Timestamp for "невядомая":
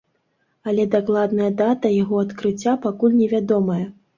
3.23-3.83